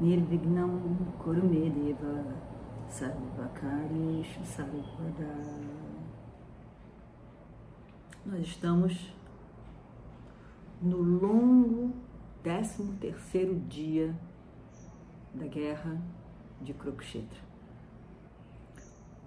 Nirvignam 0.00 0.96
Kurumedeva 1.18 2.24
Sarvakarishu 2.88 4.44
Sarvada 4.44 5.42
Nós 8.24 8.46
estamos 8.46 9.12
no 10.80 10.98
longo 10.98 11.92
13 12.44 12.92
terceiro 13.00 13.58
dia 13.68 14.14
da 15.34 15.46
guerra 15.48 16.00
de 16.62 16.72
Kurukshetra. 16.72 17.40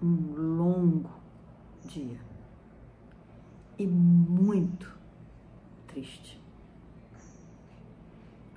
Um 0.02 0.34
longo 0.56 1.10
dia 1.84 2.18
e 3.78 3.86
muito 3.86 4.96
triste. 5.86 6.40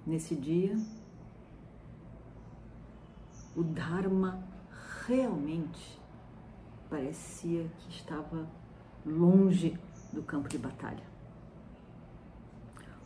Nesse 0.06 0.36
dia, 0.36 0.78
o 3.56 3.64
Dharma 3.64 4.44
realmente 5.08 6.00
parecia 6.90 7.70
que 7.80 7.90
estava 7.90 8.48
longe 9.06 9.78
do 10.12 10.22
campo 10.24 10.50
de 10.50 10.58
batalha. 10.58 11.04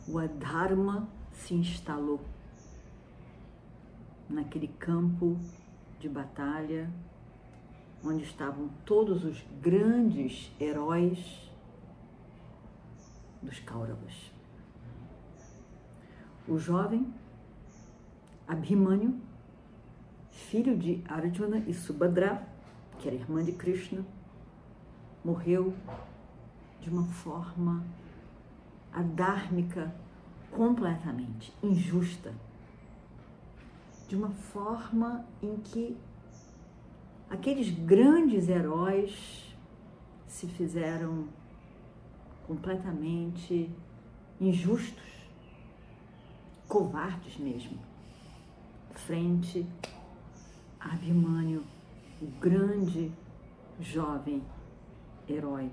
O 0.08 0.18
Adharma 0.18 1.08
se 1.32 1.54
instalou 1.54 2.20
naquele 4.28 4.68
campo 4.68 5.38
de 5.98 6.08
batalha 6.08 6.90
onde 8.02 8.24
estavam 8.24 8.68
todos 8.84 9.24
os 9.24 9.44
grandes 9.60 10.50
heróis 10.58 11.50
dos 13.42 13.58
Kauravas. 13.60 14.32
O 16.48 16.58
jovem 16.58 17.12
Abhimanyu, 18.48 19.20
filho 20.40 20.76
de 20.76 21.02
Arjuna 21.08 21.58
e 21.66 21.74
Subhadra, 21.74 22.46
que 22.98 23.08
era 23.08 23.16
irmã 23.16 23.44
de 23.44 23.52
Krishna, 23.52 24.04
morreu 25.24 25.74
de 26.80 26.90
uma 26.90 27.04
forma 27.04 27.84
adármica 28.92 29.94
completamente 30.50 31.52
injusta, 31.62 32.32
de 34.08 34.16
uma 34.16 34.30
forma 34.30 35.24
em 35.42 35.56
que 35.56 35.96
aqueles 37.28 37.70
grandes 37.70 38.48
heróis 38.48 39.54
se 40.26 40.48
fizeram 40.48 41.28
completamente 42.46 43.70
injustos, 44.40 45.10
covardes 46.66 47.36
mesmo, 47.36 47.78
frente 48.94 49.64
a 50.80 50.94
Abhimanyu, 50.94 51.62
o 52.22 52.26
grande 52.40 53.12
jovem 53.78 54.42
herói, 55.28 55.70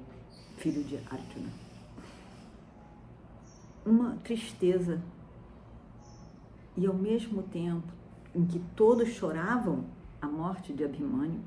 filho 0.58 0.84
de 0.84 0.98
Arjuna. 0.98 1.52
Uma 3.86 4.18
tristeza 4.18 5.02
e 6.76 6.86
ao 6.86 6.94
mesmo 6.94 7.42
tempo 7.44 7.88
em 8.36 8.46
que 8.46 8.60
todos 8.76 9.10
choravam 9.10 9.86
a 10.22 10.28
morte 10.28 10.74
de 10.74 10.84
Abhimanyu, 10.84 11.42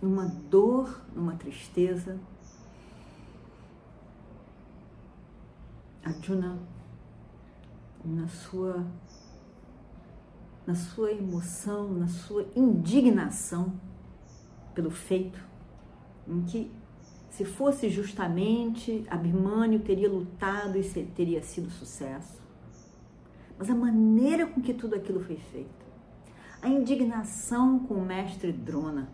uma 0.00 0.26
dor, 0.26 1.00
uma 1.14 1.34
tristeza, 1.36 2.18
Arjuna, 6.04 6.58
na 8.04 8.26
sua, 8.26 8.84
na 10.66 10.74
sua 10.74 11.12
emoção, 11.12 11.92
na 11.92 12.08
sua 12.08 12.46
indignação 12.54 13.72
pelo 14.74 14.90
feito, 14.90 15.40
em 16.26 16.42
que 16.42 16.70
se 17.30 17.44
fosse 17.44 17.88
justamente 17.88 19.04
Abhimanyu 19.08 19.80
teria 19.80 20.08
lutado 20.08 20.76
e 20.78 20.82
teria 21.14 21.42
sido 21.42 21.70
sucesso. 21.70 22.40
Mas 23.58 23.70
a 23.70 23.74
maneira 23.74 24.46
com 24.46 24.60
que 24.60 24.74
tudo 24.74 24.94
aquilo 24.94 25.20
foi 25.20 25.36
feito, 25.36 25.82
a 26.60 26.68
indignação 26.68 27.78
com 27.78 27.94
o 27.94 28.04
mestre 28.04 28.52
Drona 28.52 29.08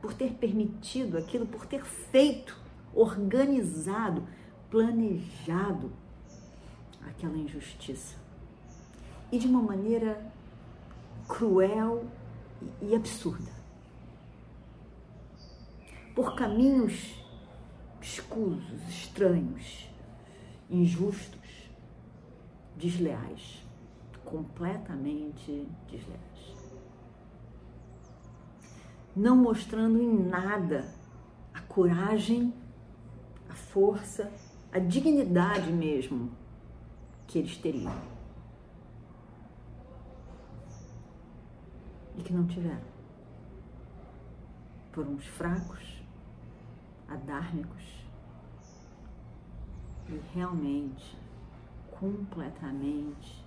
por 0.00 0.12
ter 0.12 0.32
permitido 0.34 1.16
aquilo, 1.16 1.46
por 1.46 1.66
ter 1.66 1.84
feito, 1.84 2.56
organizado, 2.94 4.26
planejado 4.70 5.90
aquela 7.06 7.36
injustiça. 7.36 8.16
E 9.32 9.38
de 9.38 9.46
uma 9.46 9.62
maneira 9.62 10.32
cruel 11.26 12.04
e 12.80 12.94
absurda. 12.94 13.52
Por 16.14 16.34
caminhos 16.34 17.22
escusos, 18.00 18.88
estranhos, 18.88 19.88
injustos, 20.70 21.70
desleais, 22.76 23.64
completamente 24.24 25.68
desleais. 25.90 26.56
Não 29.14 29.36
mostrando 29.36 30.00
em 30.00 30.28
nada 30.28 30.92
a 31.52 31.60
coragem, 31.60 32.52
a 33.48 33.54
força, 33.54 34.30
a 34.72 34.78
dignidade 34.78 35.72
mesmo 35.72 36.30
que 37.26 37.38
eles 37.38 37.56
teriam. 37.56 38.15
Que 42.26 42.32
não 42.32 42.44
tiveram. 42.46 42.96
Foram 44.92 45.14
os 45.14 45.26
fracos, 45.26 46.02
adármicos 47.08 48.04
e 50.08 50.20
realmente 50.34 51.16
completamente 52.00 53.46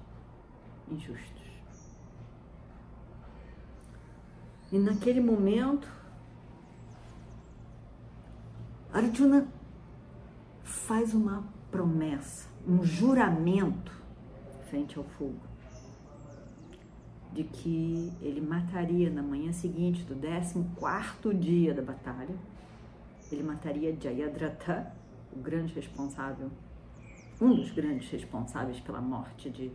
injustos. 0.90 1.50
E 4.72 4.80
naquele 4.80 5.20
momento, 5.20 5.92
Arjuna 8.94 9.48
faz 10.64 11.14
uma 11.14 11.44
promessa 11.70 12.48
um 12.68 12.84
juramento 12.84 13.92
frente 14.70 14.98
ao 14.98 15.04
fogo 15.04 15.49
de 17.40 17.46
que 17.46 18.12
ele 18.22 18.42
mataria 18.42 19.10
na 19.10 19.24
manhã 19.24 19.54
seguinte 19.54 20.04
do 20.04 20.14
14 20.14 21.34
dia 21.36 21.74
da 21.74 21.82
batalha, 21.82 22.36
ele 23.32 23.44
mataria 23.44 23.96
Jayadratha, 23.98 24.92
o 25.32 25.40
grande 25.40 25.74
responsável, 25.74 26.52
um 27.40 27.56
dos 27.56 27.72
grandes 27.72 28.10
responsáveis 28.12 28.82
pela 28.82 29.00
morte 29.00 29.50
de 29.50 29.72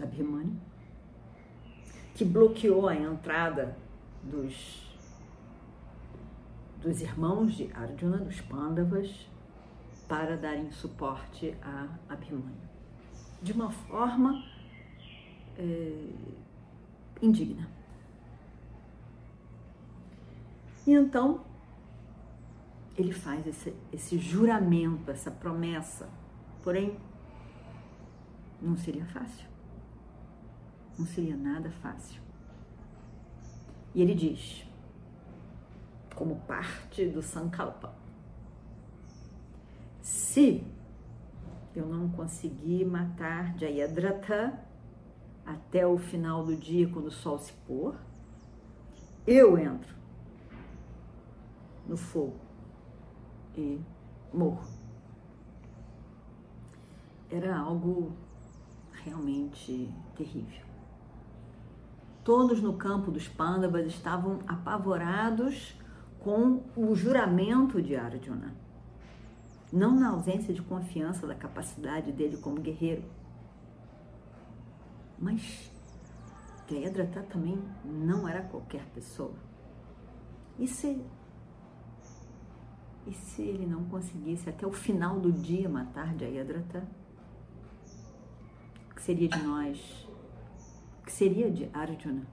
Abhimanyu, 0.00 0.56
que 2.14 2.24
bloqueou 2.24 2.88
a 2.88 2.96
entrada 2.96 3.76
dos 4.22 4.88
dos 6.80 7.02
irmãos 7.02 7.56
de 7.56 7.70
Arjuna, 7.74 8.16
dos 8.16 8.40
Pandavas, 8.40 9.28
para 10.08 10.34
darem 10.34 10.72
suporte 10.72 11.54
a 11.60 11.88
Abhimanyu. 12.08 12.70
De 13.42 13.52
uma 13.52 13.70
forma 13.70 14.42
é, 15.58 16.40
indigna. 17.22 17.68
E 20.86 20.92
então 20.92 21.44
ele 22.96 23.12
faz 23.12 23.46
esse, 23.46 23.74
esse 23.92 24.18
juramento, 24.18 25.10
essa 25.10 25.30
promessa. 25.30 26.08
Porém, 26.62 26.98
não 28.60 28.76
seria 28.76 29.04
fácil. 29.06 29.48
Não 30.98 31.06
seria 31.06 31.36
nada 31.36 31.70
fácil. 31.70 32.20
E 33.94 34.02
ele 34.02 34.14
diz, 34.14 34.66
como 36.14 36.36
parte 36.40 37.06
do 37.06 37.22
Sankalpa, 37.22 37.94
se 40.02 40.64
eu 41.74 41.86
não 41.86 42.08
conseguir 42.10 42.84
matar 42.84 43.56
Jayadratha, 43.56 44.69
até 45.50 45.86
o 45.86 45.98
final 45.98 46.44
do 46.44 46.56
dia, 46.56 46.88
quando 46.88 47.06
o 47.06 47.10
sol 47.10 47.38
se 47.38 47.52
pôr, 47.66 47.94
eu 49.26 49.58
entro 49.58 49.94
no 51.86 51.96
fogo 51.96 52.36
e 53.56 53.80
morro. 54.32 54.64
Era 57.28 57.56
algo 57.56 58.12
realmente 59.04 59.92
terrível. 60.16 60.66
Todos 62.22 62.60
no 62.60 62.74
campo 62.74 63.10
dos 63.10 63.26
Pandavas 63.26 63.86
estavam 63.86 64.40
apavorados 64.46 65.74
com 66.20 66.62
o 66.76 66.94
juramento 66.94 67.82
de 67.82 67.96
Arjuna. 67.96 68.54
Não 69.72 69.98
na 69.98 70.10
ausência 70.10 70.52
de 70.52 70.62
confiança 70.62 71.26
da 71.26 71.34
capacidade 71.34 72.12
dele 72.12 72.36
como 72.36 72.60
guerreiro, 72.60 73.02
mas 75.20 75.70
Jayadratha 76.68 77.22
também 77.24 77.62
não 77.84 78.26
era 78.26 78.42
qualquer 78.42 78.84
pessoa. 78.94 79.34
E 80.58 80.66
se, 80.66 81.04
e 83.06 83.12
se 83.12 83.42
ele 83.42 83.66
não 83.66 83.84
conseguisse 83.84 84.48
até 84.48 84.66
o 84.66 84.72
final 84.72 85.20
do 85.20 85.30
dia 85.30 85.68
matar 85.68 86.16
Jayadratha? 86.16 86.88
O 88.90 88.94
que 88.94 89.02
seria 89.02 89.28
de 89.28 89.42
nós? 89.42 90.08
O 91.00 91.04
que 91.04 91.12
seria 91.12 91.50
de 91.50 91.68
Arjuna? 91.72 92.26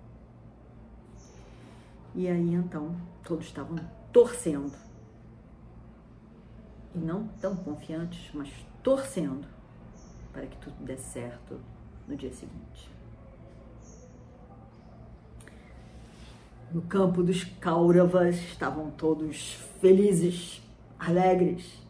E 2.16 2.28
aí 2.28 2.54
então 2.54 2.96
todos 3.24 3.46
estavam 3.46 3.78
torcendo. 4.14 4.74
E 6.96 7.00
não 7.00 7.28
tão 7.40 7.56
confiantes, 7.56 8.32
mas 8.34 8.50
torcendo 8.82 9.48
para 10.32 10.46
que 10.48 10.58
tudo 10.58 10.84
desse 10.84 11.12
certo 11.12 11.60
no 12.08 12.16
dia 12.16 12.32
seguinte. 12.32 12.90
No 16.72 16.82
campo 16.82 17.24
dos 17.24 17.44
Kauravas 17.44 18.36
estavam 18.36 18.92
todos 18.92 19.54
felizes, 19.80 20.62
alegres. 21.00 21.82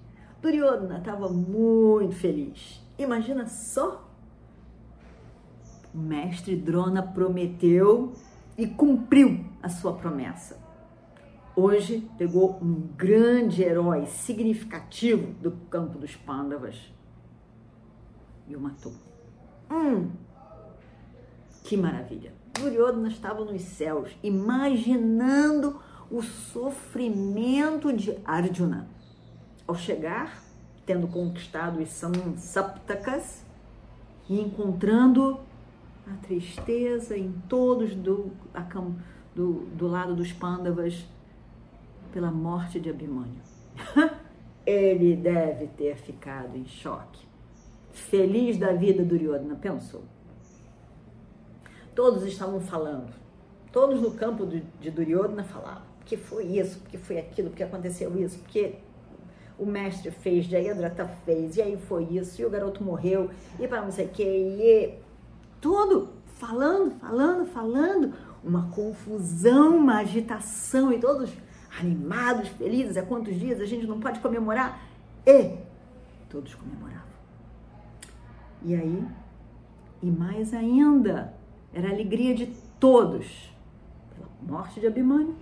Duryodhana 0.42 1.00
estava 1.00 1.30
muito 1.30 2.16
feliz. 2.16 2.82
Imagina 2.98 3.48
só 3.48 4.08
o 5.94 5.98
mestre 5.98 6.56
Drona 6.56 7.02
prometeu 7.02 8.14
e 8.58 8.68
cumpriu 8.68 9.46
a 9.62 9.70
sua 9.70 9.94
promessa. 9.94 10.60
Hoje 11.56 12.08
pegou 12.20 12.60
um 12.62 12.88
grande 12.96 13.64
herói 13.64 14.06
significativo 14.06 15.34
do 15.42 15.52
campo 15.72 15.98
dos 15.98 16.16
Pandavas 16.16 16.94
e 18.48 18.56
o 18.56 18.62
matou. 18.62 19.07
Hum, 19.70 20.10
que 21.64 21.76
maravilha! 21.76 22.34
Duryodhana 22.54 23.10
estava 23.10 23.44
nos 23.46 23.62
céus, 23.62 24.10
imaginando 24.24 25.80
o 26.10 26.22
sofrimento 26.22 27.92
de 27.94 28.18
Arjuna. 28.26 28.88
Ao 29.68 29.76
chegar, 29.76 30.42
tendo 30.86 31.08
conquistado 31.08 31.82
os 31.82 31.90
Samsaptakas 31.90 33.46
e 34.30 34.40
encontrando 34.40 35.40
a 36.08 36.16
tristeza 36.26 37.18
em 37.18 37.34
todos 37.50 37.94
do, 37.94 38.32
do, 39.36 39.66
do 39.76 39.88
lado 39.88 40.16
dos 40.16 40.32
Pandavas 40.32 41.06
pela 42.14 42.32
morte 42.32 42.80
de 42.80 42.90
Abhimanyu. 42.90 43.42
Ele 44.66 45.16
deve 45.16 45.68
ter 45.68 45.96
ficado 45.98 46.58
em 46.58 46.66
choque. 46.66 47.27
Feliz 47.98 48.58
da 48.58 48.72
vida, 48.72 49.04
Duryodhana 49.04 49.56
pensou. 49.56 50.04
Todos 51.94 52.24
estavam 52.26 52.62
falando, 52.62 53.12
todos 53.72 54.00
no 54.00 54.12
campo 54.12 54.46
de, 54.46 54.62
Duryodhana 54.92 55.44
falavam, 55.44 55.82
porque 55.98 56.16
foi 56.16 56.46
isso, 56.46 56.80
porque 56.80 56.98
foi 56.98 57.18
aquilo, 57.18 57.50
porque 57.50 57.64
aconteceu 57.64 58.18
isso, 58.18 58.38
porque 58.38 58.76
o 59.58 59.66
mestre 59.66 60.12
fez, 60.12 60.46
Jayadrata 60.46 61.08
fez, 61.26 61.58
e 61.58 61.62
aí 61.62 61.76
foi 61.76 62.04
isso, 62.04 62.40
e 62.40 62.46
o 62.46 62.50
garoto 62.50 62.84
morreu, 62.84 63.32
e 63.60 63.68
para 63.68 63.82
não 63.82 63.92
sei 63.92 64.06
o 64.06 64.10
que, 64.10 64.24
e 64.24 65.00
tudo 65.60 66.10
falando, 66.36 66.92
falando, 67.00 67.46
falando, 67.48 68.14
uma 68.44 68.70
confusão, 68.70 69.76
uma 69.76 69.98
agitação, 69.98 70.94
e 70.94 71.00
todos 71.00 71.32
animados, 71.80 72.48
felizes, 72.50 72.96
há 72.96 73.02
quantos 73.02 73.36
dias 73.36 73.60
a 73.60 73.66
gente 73.66 73.88
não 73.88 74.00
pode 74.00 74.20
comemorar? 74.20 74.88
E 75.26 75.58
todos 76.30 76.54
comemoravam. 76.54 77.07
E 78.64 78.76
aí, 78.76 79.08
e 80.02 80.12
mais 80.12 80.54
ainda, 80.54 81.34
era 81.74 81.90
a 81.90 81.92
alegria 81.92 82.34
de 82.34 82.48
todos 82.80 83.52
pela 84.14 84.30
morte 84.42 84.80
de 84.80 84.88
Abhimanyu 84.88 85.36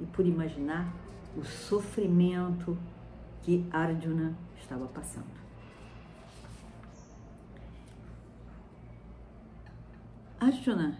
e 0.00 0.06
por 0.06 0.26
imaginar 0.26 0.92
o 1.36 1.44
sofrimento 1.44 2.76
que 3.42 3.66
Arjuna 3.70 4.36
estava 4.56 4.86
passando. 4.86 5.44
Arjuna 10.40 10.98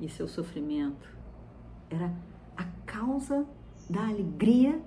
e 0.00 0.08
seu 0.08 0.28
sofrimento 0.28 1.08
era 1.90 2.12
a 2.56 2.64
causa 2.84 3.46
da 3.88 4.06
alegria 4.06 4.80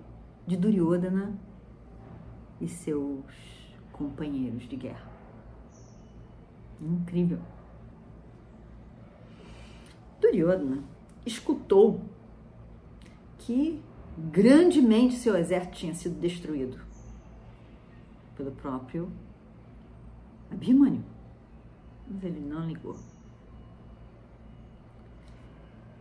de 0.46 0.56
Duryodhana 0.56 1.34
e 2.62 2.68
seus 2.68 3.24
companheiros 3.92 4.68
de 4.68 4.76
guerra. 4.76 5.10
Incrível. 6.82 7.40
Duryodhana 10.22 10.84
escutou 11.26 12.02
que 13.38 13.82
grandemente 14.18 15.16
seu 15.16 15.36
exército 15.36 15.78
tinha 15.78 15.94
sido 15.94 16.20
destruído 16.20 16.80
pelo 18.36 18.52
próprio 18.52 19.12
Abhimanyu. 20.52 21.04
Mas 22.10 22.24
ele 22.24 22.40
não 22.40 22.66
ligou. 22.66 22.98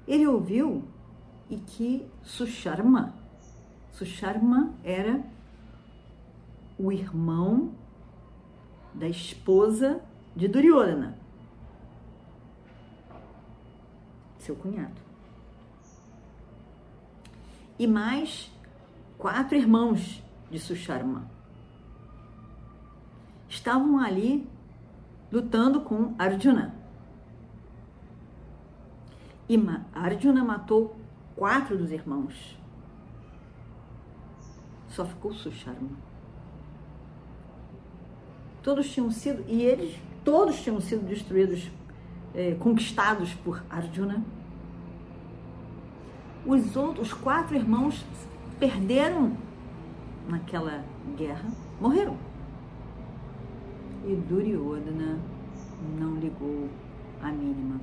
Ele 0.06 0.26
ouviu 0.26 0.84
e 1.50 1.56
que 1.56 2.06
Susharma, 2.22 3.14
Susharma 3.92 4.72
era 4.82 5.22
o 6.78 6.92
irmão 6.92 7.72
da 8.94 9.08
esposa 9.08 10.00
de 10.34 10.46
Duryodhana, 10.46 11.18
seu 14.38 14.54
cunhado. 14.54 15.00
E 17.78 17.86
mais 17.86 18.50
quatro 19.16 19.56
irmãos 19.56 20.22
de 20.50 20.58
Susharma. 20.58 21.28
Estavam 23.48 23.98
ali 23.98 24.48
lutando 25.30 25.80
com 25.80 26.14
Arjuna. 26.18 26.74
E 29.48 29.56
Arjuna 29.94 30.44
matou 30.44 30.96
quatro 31.34 31.76
dos 31.76 31.90
irmãos. 31.90 32.56
Só 34.88 35.04
ficou 35.04 35.32
Susharma. 35.32 36.07
Todos 38.68 38.90
tinham 38.90 39.10
sido, 39.10 39.42
e 39.48 39.62
eles 39.62 39.96
todos 40.22 40.60
tinham 40.60 40.78
sido 40.78 41.02
destruídos, 41.06 41.70
é, 42.34 42.54
conquistados 42.56 43.32
por 43.32 43.62
Arjuna. 43.70 44.22
Os 46.44 46.76
outros 46.76 47.14
quatro 47.14 47.56
irmãos 47.56 48.04
perderam 48.60 49.32
naquela 50.28 50.84
guerra, 51.16 51.48
morreram. 51.80 52.14
E 54.06 54.14
Duryodhana 54.14 55.18
não 55.98 56.16
ligou 56.16 56.68
a 57.22 57.32
mínima. 57.32 57.80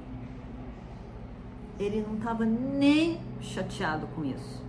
Ele 1.79 2.05
não 2.07 2.15
estava 2.15 2.45
nem 2.45 3.19
chateado 3.41 4.05
com 4.13 4.23
isso. 4.23 4.63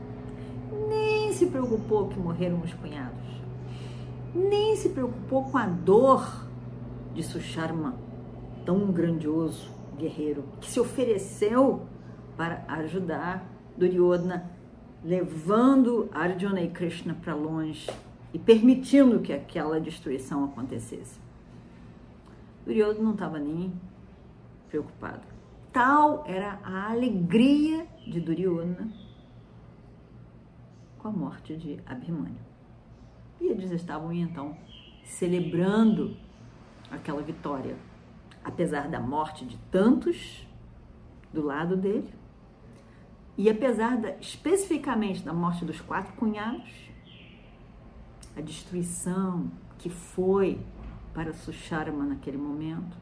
Nem 0.88 1.30
se 1.34 1.44
preocupou 1.44 2.08
que 2.08 2.18
morreram 2.18 2.58
os 2.62 2.72
cunhados. 2.72 3.35
Nem 4.34 4.76
se 4.76 4.90
preocupou 4.90 5.44
com 5.44 5.58
a 5.58 5.66
dor 5.66 6.46
de 7.14 7.22
Susharma, 7.22 7.94
tão 8.64 8.92
grandioso 8.92 9.70
guerreiro, 9.96 10.44
que 10.60 10.70
se 10.70 10.78
ofereceu 10.78 11.86
para 12.36 12.64
ajudar 12.68 13.46
Duryodhana, 13.76 14.50
levando 15.02 16.08
Arjuna 16.12 16.60
e 16.60 16.68
Krishna 16.68 17.14
para 17.14 17.34
longe 17.34 17.90
e 18.32 18.38
permitindo 18.38 19.20
que 19.20 19.32
aquela 19.32 19.80
destruição 19.80 20.44
acontecesse. 20.44 21.18
Duryodhana 22.66 23.02
não 23.02 23.12
estava 23.12 23.38
nem 23.38 23.72
preocupado. 24.68 25.22
Tal 25.72 26.24
era 26.26 26.58
a 26.62 26.90
alegria 26.90 27.86
de 28.06 28.20
Duryodhana 28.20 28.88
com 30.98 31.08
a 31.08 31.10
morte 31.12 31.56
de 31.56 31.78
Abhimanyu. 31.86 32.55
E 33.40 33.46
eles 33.48 33.70
estavam 33.70 34.12
então 34.12 34.56
celebrando 35.04 36.16
aquela 36.90 37.22
vitória, 37.22 37.76
apesar 38.44 38.88
da 38.88 39.00
morte 39.00 39.44
de 39.44 39.56
tantos 39.70 40.46
do 41.32 41.42
lado 41.44 41.76
dele, 41.76 42.12
e 43.38 43.50
apesar 43.50 43.98
da, 43.98 44.16
especificamente 44.16 45.22
da 45.22 45.32
morte 45.32 45.64
dos 45.64 45.80
quatro 45.80 46.14
cunhados, 46.14 46.90
a 48.36 48.40
destruição 48.40 49.50
que 49.78 49.90
foi 49.90 50.58
para 51.12 51.32
Susharma 51.32 52.04
naquele 52.04 52.38
momento, 52.38 52.96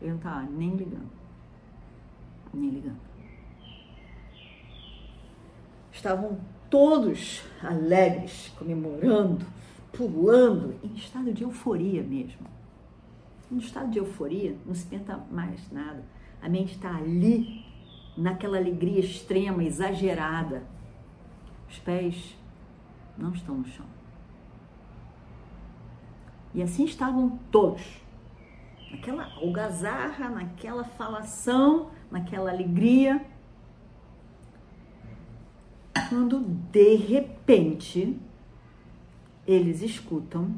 ele 0.00 0.10
não 0.10 0.16
estava 0.16 0.42
nem 0.42 0.74
ligando. 0.76 1.10
Nem 2.52 2.70
ligando. 2.70 3.00
Estavam 5.90 6.40
todos 6.72 7.44
alegres, 7.62 8.50
comemorando, 8.58 9.44
pulando, 9.92 10.74
em 10.82 10.94
estado 10.94 11.30
de 11.30 11.42
euforia 11.42 12.02
mesmo. 12.02 12.46
No 13.50 13.58
estado 13.58 13.90
de 13.90 13.98
euforia, 13.98 14.56
não 14.64 14.74
se 14.74 14.86
tenta 14.86 15.22
mais 15.30 15.70
nada. 15.70 16.02
A 16.40 16.48
mente 16.48 16.72
está 16.72 16.96
ali, 16.96 17.62
naquela 18.16 18.56
alegria 18.56 19.00
extrema, 19.00 19.62
exagerada. 19.62 20.62
Os 21.68 21.78
pés 21.78 22.34
não 23.18 23.32
estão 23.32 23.56
no 23.56 23.66
chão. 23.66 23.84
E 26.54 26.62
assim 26.62 26.86
estavam 26.86 27.38
todos. 27.50 27.82
Naquela 28.90 29.30
algazarra, 29.34 30.30
naquela 30.30 30.84
falação, 30.84 31.90
naquela 32.10 32.50
alegria. 32.50 33.26
Quando 36.12 36.40
de 36.40 36.94
repente 36.94 38.20
eles 39.46 39.80
escutam 39.80 40.54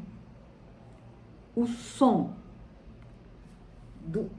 o 1.55 1.65
som 1.65 2.35
do, 4.01 4.29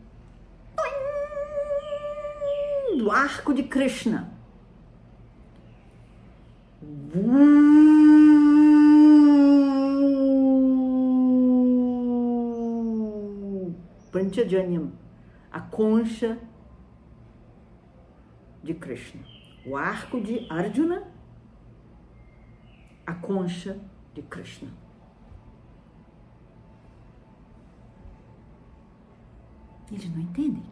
do 2.99 3.11
arco 3.11 3.55
de 3.55 3.63
Krishna. 3.63 4.31
Panchajanyam, 14.13 14.93
a 15.51 15.63
concha 15.63 16.39
de 18.63 18.75
Krishna. 18.75 19.46
O 19.67 19.77
arco 19.77 20.21
de 20.21 20.47
Arjuna, 20.49 21.03
a 23.05 23.13
concha 23.15 23.77
de 24.15 24.23
Krishna. 24.23 24.71
Eles 29.91 30.09
não 30.09 30.21
entendem. 30.21 30.63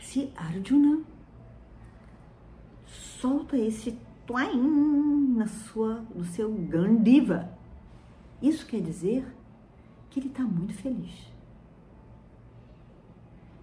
Se 0.00 0.32
Arjuna 0.34 1.04
solta 2.86 3.58
esse 3.58 3.98
twain 4.26 5.34
na 5.36 5.46
sua, 5.46 6.00
no 6.14 6.24
seu 6.24 6.50
Gandiva, 6.52 7.52
isso 8.40 8.66
quer 8.66 8.80
dizer 8.80 9.26
que 10.08 10.20
ele 10.20 10.28
está 10.28 10.42
muito 10.42 10.72
feliz. 10.72 11.30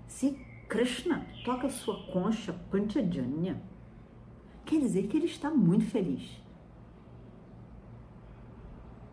Se 0.07 0.50
Krishna 0.71 1.27
toca 1.43 1.67
sua 1.67 2.01
concha 2.05 2.53
Panchajanya, 2.71 3.61
quer 4.65 4.79
dizer 4.79 5.05
que 5.07 5.17
ele 5.17 5.25
está 5.25 5.51
muito 5.51 5.83
feliz. 5.85 6.41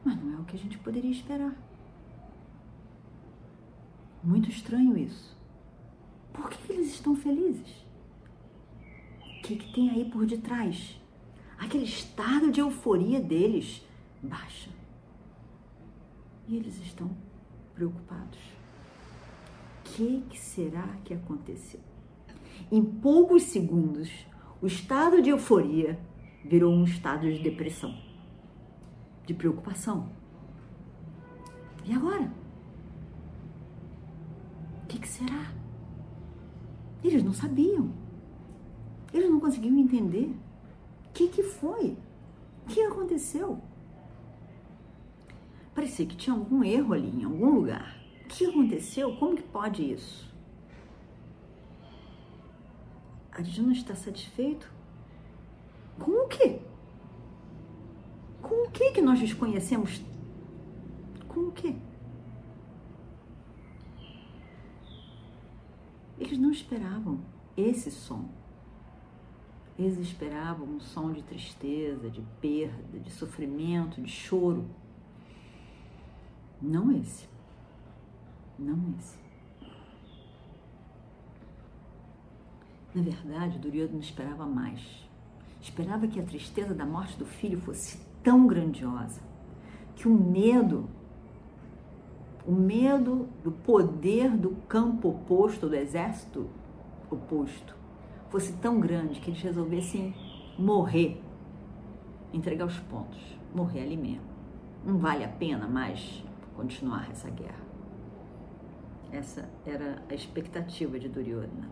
Mas 0.04 0.22
não 0.22 0.34
é 0.34 0.40
o 0.40 0.44
que 0.44 0.54
a 0.54 0.58
gente 0.58 0.78
poderia 0.78 1.10
esperar. 1.10 1.56
Muito 4.22 4.48
estranho 4.48 4.96
isso. 4.96 5.36
Por 6.32 6.48
que 6.48 6.72
eles 6.72 6.94
estão 6.94 7.16
felizes? 7.16 7.84
O 9.20 9.42
que, 9.42 9.56
que 9.56 9.72
tem 9.72 9.90
aí 9.90 10.08
por 10.08 10.26
detrás? 10.26 10.96
Aquele 11.58 11.86
estado 11.86 12.52
de 12.52 12.60
euforia 12.60 13.20
deles 13.20 13.84
baixa. 14.22 14.70
E 16.46 16.56
eles 16.56 16.78
estão 16.78 17.10
preocupados. 17.74 18.38
Que, 19.94 20.22
que 20.30 20.38
será 20.38 20.86
que 21.04 21.14
aconteceu? 21.14 21.80
Em 22.70 22.82
poucos 22.84 23.44
segundos, 23.44 24.10
o 24.60 24.66
estado 24.66 25.22
de 25.22 25.30
euforia 25.30 25.98
virou 26.44 26.72
um 26.72 26.84
estado 26.84 27.30
de 27.32 27.38
depressão, 27.38 27.94
de 29.26 29.34
preocupação. 29.34 30.10
E 31.84 31.92
agora? 31.92 32.30
O 34.82 34.86
que, 34.86 34.98
que 34.98 35.08
será? 35.08 35.52
Eles 37.02 37.22
não 37.22 37.32
sabiam. 37.32 37.90
Eles 39.12 39.30
não 39.30 39.40
conseguiam 39.40 39.78
entender. 39.78 40.34
O 41.06 41.12
que, 41.12 41.28
que 41.28 41.42
foi? 41.42 41.96
O 42.64 42.68
que 42.68 42.82
aconteceu? 42.82 43.58
Parecia 45.74 46.06
que 46.06 46.16
tinha 46.16 46.34
algum 46.34 46.62
erro 46.62 46.92
ali 46.92 47.08
em 47.08 47.24
algum 47.24 47.54
lugar. 47.54 47.96
Que 48.28 48.46
aconteceu? 48.46 49.16
Como 49.16 49.36
que 49.36 49.42
pode 49.42 49.92
isso? 49.92 50.32
Arjuna 53.32 53.72
está 53.72 53.94
satisfeito? 53.94 54.70
Com 55.98 56.10
o 56.24 56.28
quê? 56.28 56.60
Com 58.42 58.66
o 58.66 58.70
que 58.70 58.92
que 58.92 59.02
nós 59.02 59.18
desconhecemos? 59.18 60.00
Com 61.26 61.40
o 61.48 61.52
quê? 61.52 61.74
Eles 66.18 66.38
não 66.38 66.50
esperavam 66.50 67.20
esse 67.56 67.90
som. 67.90 68.28
Eles 69.78 69.98
esperavam 69.98 70.66
um 70.66 70.80
som 70.80 71.12
de 71.12 71.22
tristeza, 71.22 72.10
de 72.10 72.20
perda, 72.40 72.98
de 72.98 73.10
sofrimento, 73.10 74.02
de 74.02 74.10
choro. 74.10 74.68
Não 76.60 76.90
esse. 76.90 77.28
Não 78.58 78.94
esse. 78.98 79.18
Na 82.94 83.02
verdade, 83.02 83.58
Duryodhana 83.58 84.00
esperava 84.00 84.44
mais. 84.44 85.06
Esperava 85.60 86.08
que 86.08 86.18
a 86.18 86.24
tristeza 86.24 86.74
da 86.74 86.84
morte 86.84 87.16
do 87.16 87.26
filho 87.26 87.60
fosse 87.60 87.98
tão 88.22 88.46
grandiosa 88.46 89.20
que 89.94 90.08
o 90.08 90.14
medo 90.14 90.88
o 92.46 92.52
medo 92.52 93.28
do 93.44 93.52
poder 93.52 94.30
do 94.30 94.56
campo 94.66 95.10
oposto, 95.10 95.68
do 95.68 95.74
exército 95.74 96.48
oposto, 97.10 97.76
fosse 98.30 98.54
tão 98.54 98.80
grande 98.80 99.20
que 99.20 99.28
eles 99.28 99.42
resolvessem 99.42 100.14
morrer, 100.58 101.22
entregar 102.32 102.64
os 102.64 102.78
pontos, 102.78 103.20
morrer 103.54 103.82
ali 103.82 103.98
mesmo. 103.98 104.26
Não 104.82 104.96
vale 104.96 105.24
a 105.24 105.28
pena 105.28 105.68
mais 105.68 106.24
continuar 106.56 107.10
essa 107.10 107.28
guerra. 107.28 107.67
Essa 109.10 109.48
era 109.64 110.02
a 110.08 110.14
expectativa 110.14 110.98
de 110.98 111.08
Duryodhana. 111.08 111.70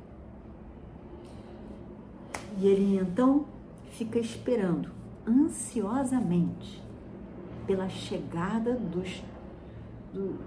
E 2.58 2.66
ele 2.66 2.96
então 2.96 3.46
fica 3.90 4.18
esperando 4.18 4.90
ansiosamente 5.26 6.82
pela 7.66 7.88
chegada 7.88 8.74
dos, 8.74 9.22
do, 10.12 10.38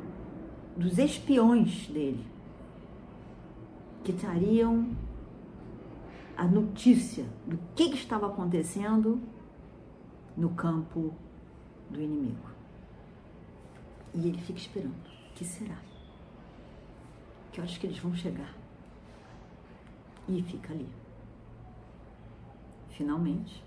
dos 0.76 0.98
espiões 0.98 1.88
dele, 1.88 2.26
que 4.04 4.14
trariam 4.14 4.88
a 6.36 6.46
notícia 6.46 7.26
do 7.46 7.60
que, 7.76 7.90
que 7.90 7.98
estava 7.98 8.28
acontecendo 8.28 9.22
no 10.38 10.50
campo 10.52 11.14
do 11.90 12.02
inimigo. 12.02 12.50
E 14.16 14.30
ele 14.30 14.42
fica 14.42 14.58
esperando. 14.58 14.96
O 14.96 15.34
que 15.36 15.44
será? 15.44 15.78
Que 17.60 17.64
horas 17.64 17.78
que 17.78 17.88
eles 17.88 18.00
vão 18.00 18.16
chegar? 18.16 18.56
E 20.30 20.42
fica 20.44 20.72
ali. 20.72 20.88
Finalmente, 22.92 23.62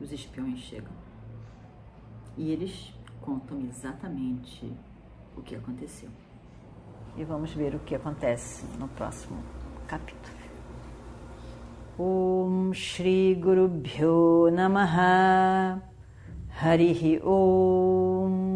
os 0.00 0.12
espiões 0.12 0.60
chegam. 0.60 0.92
E 2.36 2.52
eles 2.52 2.94
contam 3.20 3.60
exatamente 3.62 4.72
o 5.36 5.42
que 5.42 5.56
aconteceu. 5.56 6.08
E 7.16 7.24
vamos 7.24 7.52
ver 7.54 7.74
o 7.74 7.80
que 7.80 7.96
acontece 7.96 8.64
no 8.78 8.86
próximo 8.86 9.42
capítulo. 9.88 10.36
Om 11.98 12.72
Shri 12.72 13.34
Guru 13.34 13.66
Bhyo 13.66 14.48
Namaha 14.52 15.82
Harihi 16.62 17.20
Om 17.24 18.55